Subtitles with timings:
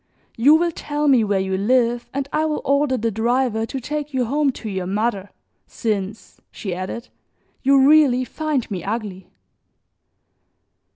[0.35, 4.15] You will tell me where you live and I will order the driver to take
[4.15, 5.29] you home to your mother,
[5.67, 7.09] since," she added,
[7.61, 9.29] "you really find me ugly."